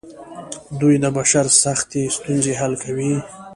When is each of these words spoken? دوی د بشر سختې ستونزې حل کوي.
دوی 0.79 0.95
د 1.03 1.05
بشر 1.17 1.45
سختې 1.63 2.01
ستونزې 2.15 2.53
حل 2.59 2.73
کوي. 2.83 3.13